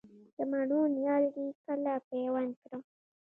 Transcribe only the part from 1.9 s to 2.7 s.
پیوند